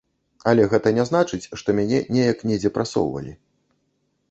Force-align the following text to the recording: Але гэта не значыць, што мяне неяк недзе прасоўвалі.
Але 0.51 0.63
гэта 0.71 0.93
не 0.99 1.05
значыць, 1.09 1.49
што 1.61 1.69
мяне 1.81 1.99
неяк 2.17 2.43
недзе 2.53 2.69
прасоўвалі. 2.79 3.39